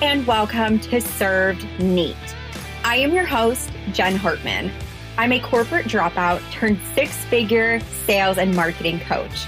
[0.00, 2.14] and welcome to Served Neat.
[2.84, 4.70] I am your host, Jen Hartman.
[5.16, 9.46] I'm a corporate dropout turned six figure sales and marketing coach,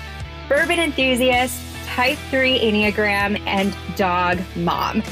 [0.48, 5.04] bourbon enthusiast, type 3 Enneagram, and dog mom.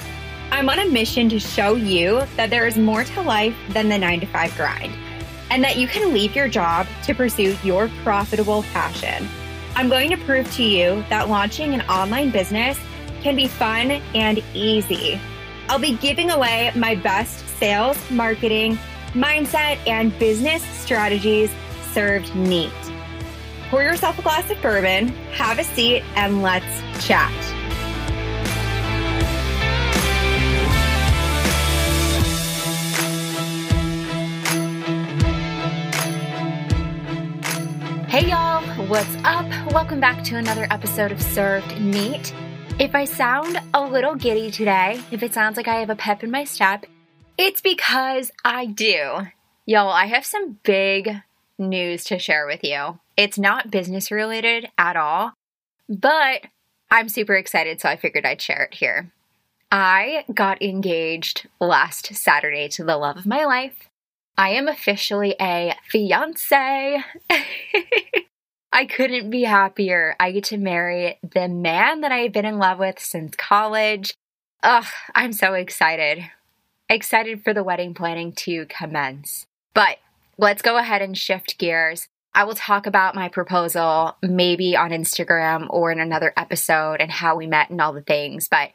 [0.51, 3.97] I'm on a mission to show you that there is more to life than the
[3.97, 4.93] nine to five grind,
[5.51, 9.29] and that you can leave your job to pursue your profitable passion.
[9.77, 12.77] I'm going to prove to you that launching an online business
[13.23, 15.21] can be fun and easy.
[15.71, 18.79] I'll be giving away my best sales, marketing,
[19.13, 21.53] mindset, and business strategies
[21.93, 22.73] served neat.
[23.69, 26.65] Pour yourself a glass of bourbon, have a seat, and let's
[27.07, 27.31] chat.
[38.09, 39.45] Hey y'all, what's up?
[39.75, 42.33] Welcome back to another episode of Served Neat.
[42.81, 46.23] If I sound a little giddy today, if it sounds like I have a pep
[46.23, 46.87] in my step,
[47.37, 49.27] it's because I do.
[49.67, 51.11] Y'all, I have some big
[51.59, 53.01] news to share with you.
[53.17, 55.33] It's not business related at all,
[55.89, 56.47] but
[56.89, 59.11] I'm super excited, so I figured I'd share it here.
[59.73, 63.89] I got engaged last Saturday to the love of my life.
[64.37, 67.03] I am officially a fiance.
[68.73, 70.15] I couldn't be happier.
[70.21, 74.15] I get to marry the man that I've been in love with since college.
[74.63, 76.25] Ugh, I'm so excited.
[76.89, 79.47] Excited for the wedding planning to commence.
[79.75, 79.99] But
[80.37, 82.09] let's go ahead and shift gears.
[82.35, 87.37] I will talk about my proposal maybe on Instagram or in another episode and how
[87.37, 88.49] we met and all the things.
[88.49, 88.71] But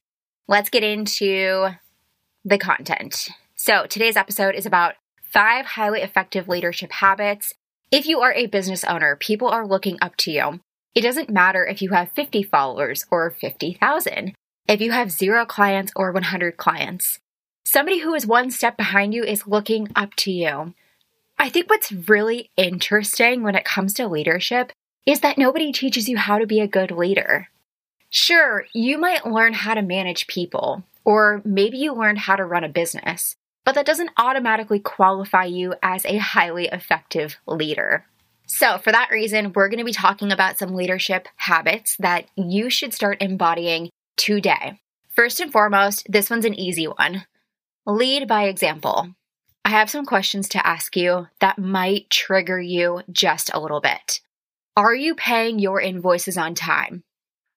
[0.48, 1.70] let's get into
[2.44, 3.30] the content.
[3.56, 7.54] So today's episode is about five highly effective leadership habits
[7.94, 10.60] if you are a business owner, people are looking up to you.
[10.96, 14.34] It doesn't matter if you have 50 followers or 50,000,
[14.68, 17.20] if you have zero clients or 100 clients.
[17.68, 20.74] Somebody who is one step behind you is looking up to you.
[21.38, 24.72] I think what's really interesting when it comes to leadership
[25.06, 27.50] is that nobody teaches you how to be a good leader.
[28.10, 32.64] Sure, you might learn how to manage people, or maybe you learned how to run
[32.64, 33.36] a business
[33.66, 38.06] but that doesn't automatically qualify you as a highly effective leader.
[38.46, 42.70] So, for that reason, we're going to be talking about some leadership habits that you
[42.70, 44.80] should start embodying today.
[45.16, 47.26] First and foremost, this one's an easy one
[47.86, 49.14] lead by example.
[49.66, 54.22] I have some questions to ask you that might trigger you just a little bit.
[54.76, 57.04] Are you paying your invoices on time?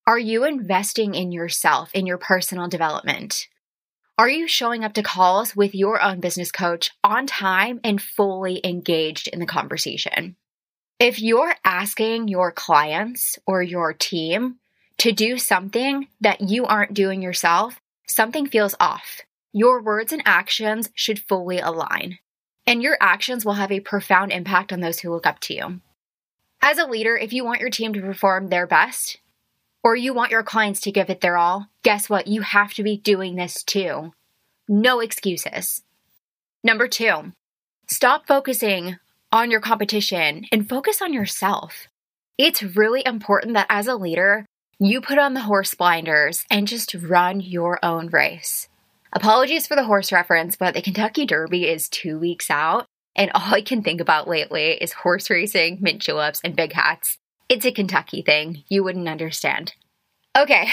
[0.07, 3.49] Are you investing in yourself, in your personal development?
[4.19, 8.63] Are you showing up to calls with your own business coach on time and fully
[8.65, 10.37] engaged in the conversation?
[10.99, 14.57] If you're asking your clients or your team
[14.99, 17.79] to do something that you aren't doing yourself,
[18.09, 19.21] something feels off.
[19.53, 22.19] Your words and actions should fully align,
[22.67, 25.81] and your actions will have a profound impact on those who look up to you.
[26.63, 29.19] As a leader, if you want your team to perform their best,
[29.87, 32.27] or you want your clients to give it their all, guess what?
[32.27, 34.13] You have to be doing this too.
[34.67, 35.85] No excuses.
[36.65, 37.31] Number two,
[37.87, 38.97] stop focusing
[39.31, 41.87] on your competition and focus on yourself.
[42.37, 44.45] It's really important that as a leader,
[44.81, 48.69] you put on the horse blinders and just run your own race.
[49.13, 53.55] Apologies for the horse reference, but the Kentucky Derby is two weeks out, and all
[53.55, 57.19] I can think about lately is horse racing, mint juleps, and big hats.
[57.49, 58.65] It's a Kentucky thing.
[58.69, 59.75] You wouldn't understand.
[60.37, 60.69] Okay,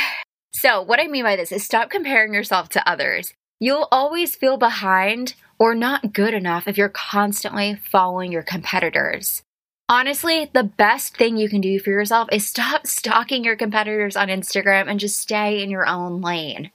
[0.53, 3.33] so what I mean by this is stop comparing yourself to others.
[3.59, 9.43] You'll always feel behind or not good enough if you're constantly following your competitors.
[9.87, 14.29] Honestly, the best thing you can do for yourself is stop stalking your competitors on
[14.29, 16.71] Instagram and just stay in your own lane.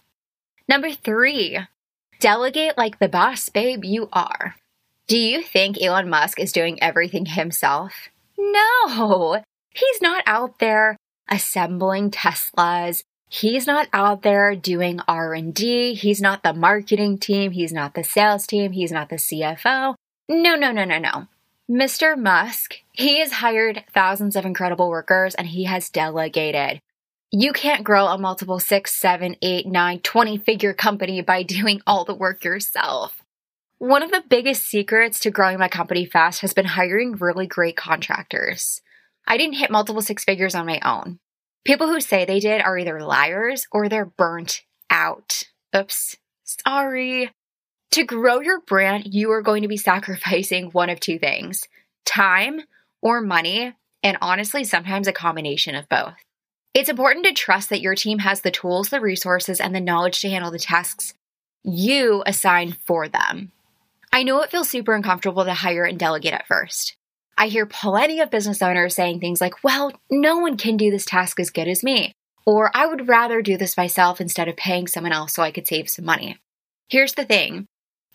[0.69, 1.59] Number three,
[2.21, 4.55] delegate like the boss babe you are.
[5.09, 8.09] Do you think Elon Musk is doing everything himself?
[8.37, 10.97] No, He's not out there
[11.31, 13.03] assembling Teslas.
[13.31, 15.95] He's not out there doing R&D.
[15.95, 17.53] He's not the marketing team.
[17.53, 18.73] He's not the sales team.
[18.73, 19.95] He's not the CFO.
[20.29, 21.27] No, no, no, no, no.
[21.71, 22.19] Mr.
[22.19, 26.81] Musk, he has hired thousands of incredible workers and he has delegated.
[27.31, 32.07] You can't grow a multiple six, seven, eight, nine, 20 figure company by doing all
[32.07, 33.23] the work yourself.
[33.77, 37.77] One of the biggest secrets to growing my company fast has been hiring really great
[37.77, 38.81] contractors.
[39.29, 41.19] I didn't hit multiple six figures on my own.
[41.65, 45.43] People who say they did are either liars or they're burnt out.
[45.77, 47.31] Oops, sorry.
[47.91, 51.69] To grow your brand, you are going to be sacrificing one of two things
[52.07, 52.63] time
[53.03, 56.15] or money, and honestly, sometimes a combination of both.
[56.73, 60.21] It's important to trust that your team has the tools, the resources, and the knowledge
[60.23, 61.13] to handle the tasks
[61.65, 63.53] you assign for them.
[64.11, 66.97] I know it feels super uncomfortable to hire and delegate at first.
[67.41, 71.05] I hear plenty of business owners saying things like, well, no one can do this
[71.05, 72.13] task as good as me.
[72.45, 75.69] Or I would rather do this myself instead of paying someone else so I could
[75.69, 76.37] save some money.
[76.89, 77.67] Here's the thing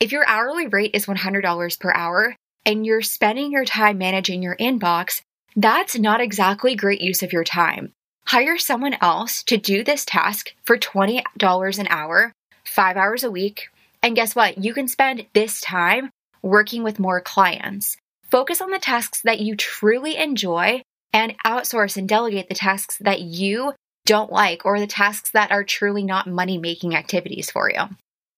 [0.02, 2.36] if your hourly rate is $100 per hour
[2.66, 5.22] and you're spending your time managing your inbox,
[5.56, 7.94] that's not exactly great use of your time.
[8.26, 12.34] Hire someone else to do this task for $20 an hour,
[12.66, 13.70] five hours a week.
[14.02, 14.58] And guess what?
[14.58, 16.10] You can spend this time
[16.42, 17.96] working with more clients.
[18.34, 20.82] Focus on the tasks that you truly enjoy
[21.14, 23.74] and outsource and delegate the tasks that you
[24.08, 27.82] don't like or the tasks that are truly not money making activities for you.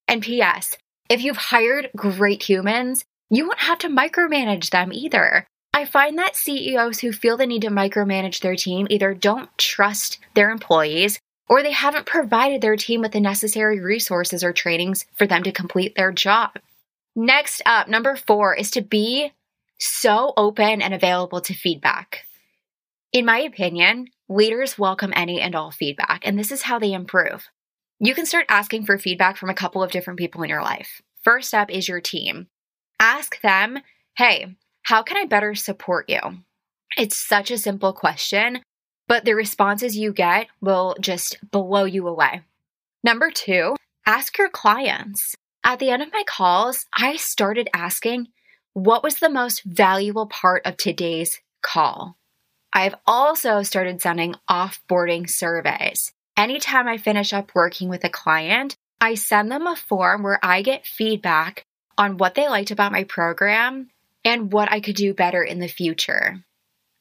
[0.05, 0.75] And P.S.,
[1.07, 5.47] if you've hired great humans, you won't have to micromanage them either.
[5.73, 10.19] I find that CEOs who feel the need to micromanage their team either don't trust
[10.33, 15.25] their employees or they haven't provided their team with the necessary resources or trainings for
[15.25, 16.59] them to complete their job.
[17.15, 19.31] Next up, number four is to be
[19.79, 22.25] so open and available to feedback.
[23.13, 27.47] In my opinion, leaders welcome any and all feedback, and this is how they improve.
[27.99, 31.01] You can start asking for feedback from a couple of different people in your life.
[31.23, 32.47] First up is your team.
[32.99, 33.79] Ask them,
[34.17, 36.19] hey, how can I better support you?
[36.97, 38.61] It's such a simple question,
[39.07, 42.41] but the responses you get will just blow you away.
[43.03, 43.75] Number two,
[44.05, 45.35] ask your clients.
[45.63, 48.27] At the end of my calls, I started asking,
[48.75, 52.17] what was the most valuable part of today's call?
[52.73, 56.11] I've also started sending offboarding surveys.
[56.35, 60.61] Anytime I finish up working with a client, I send them a form where I
[60.61, 61.63] get feedback
[61.97, 63.91] on what they liked about my program
[64.25, 66.43] and what I could do better in the future.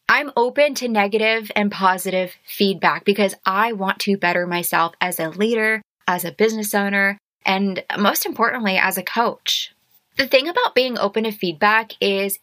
[0.08, 5.30] I'm open to negative and positive feedback because I want to better myself as a
[5.30, 9.73] leader, as a business owner, and most importantly, as a coach.
[10.16, 12.38] The thing about being open to feedback is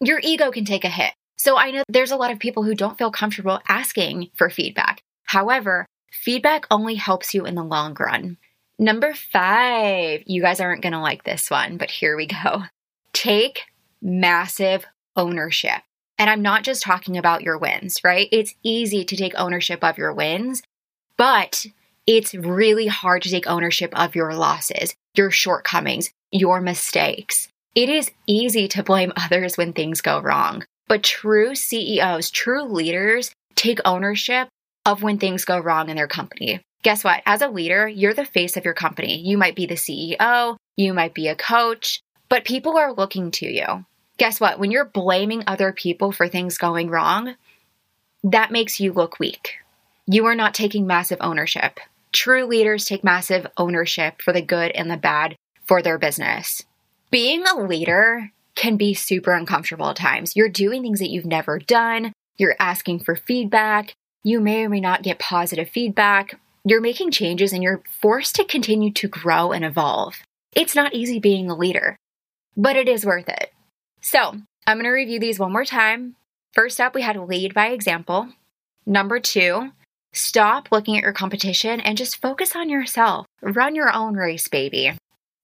[0.00, 1.12] your ego can take a hit.
[1.36, 5.02] So I know there's a lot of people who don't feel comfortable asking for feedback.
[5.24, 8.36] However, feedback only helps you in the long run.
[8.78, 12.64] Number five, you guys aren't going to like this one, but here we go.
[13.12, 13.62] Take
[14.00, 14.84] massive
[15.16, 15.82] ownership.
[16.18, 18.28] And I'm not just talking about your wins, right?
[18.30, 20.62] It's easy to take ownership of your wins,
[21.16, 21.66] but
[22.06, 27.48] it's really hard to take ownership of your losses, your shortcomings, your mistakes.
[27.74, 33.32] It is easy to blame others when things go wrong, but true CEOs, true leaders
[33.54, 34.48] take ownership
[34.84, 36.60] of when things go wrong in their company.
[36.82, 37.22] Guess what?
[37.26, 39.18] As a leader, you're the face of your company.
[39.18, 43.46] You might be the CEO, you might be a coach, but people are looking to
[43.46, 43.84] you.
[44.18, 44.58] Guess what?
[44.58, 47.34] When you're blaming other people for things going wrong,
[48.24, 49.56] that makes you look weak.
[50.06, 51.80] You are not taking massive ownership.
[52.12, 55.36] True leaders take massive ownership for the good and the bad
[55.66, 56.62] for their business.
[57.10, 60.34] Being a leader can be super uncomfortable at times.
[60.34, 64.80] You're doing things that you've never done, you're asking for feedback, you may or may
[64.80, 66.40] not get positive feedback.
[66.64, 70.16] You're making changes and you're forced to continue to grow and evolve.
[70.52, 71.96] It's not easy being a leader,
[72.56, 73.52] but it is worth it.
[74.00, 76.16] So, I'm to review these one more time.
[76.54, 78.30] First up, we had lead by example.
[78.84, 79.70] Number two,
[80.12, 83.26] stop looking at your competition and just focus on yourself.
[83.42, 84.92] Run your own race, baby.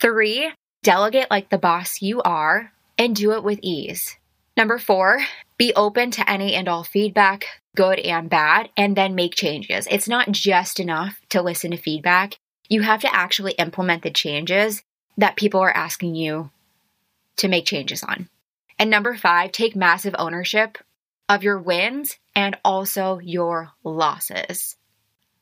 [0.03, 4.17] Three, delegate like the boss you are and do it with ease.
[4.57, 5.21] Number four,
[5.57, 9.87] be open to any and all feedback, good and bad, and then make changes.
[9.89, 12.37] It's not just enough to listen to feedback.
[12.69, 14.83] You have to actually implement the changes
[15.19, 16.51] that people are asking you
[17.37, 18.29] to make changes on.
[18.81, 20.79] And number five, take massive ownership
[21.29, 24.75] of your wins and also your losses.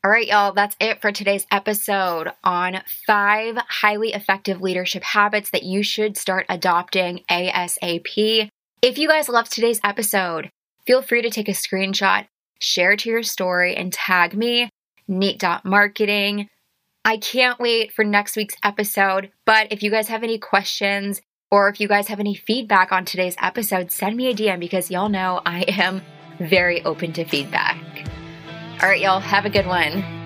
[0.02, 5.62] All right, y'all, that's it for today's episode on five highly effective leadership habits that
[5.62, 8.48] you should start adopting ASAP.
[8.80, 10.48] If you guys loved today's episode,
[10.86, 12.26] feel free to take a screenshot,
[12.58, 14.70] share to your story, and tag me,
[15.06, 16.48] neat.marketing.
[17.04, 21.68] I can't wait for next week's episode, but if you guys have any questions or
[21.68, 25.10] if you guys have any feedback on today's episode, send me a DM because y'all
[25.10, 26.00] know I am
[26.38, 28.09] very open to feedback.
[28.82, 30.19] All right, y'all, have a good one.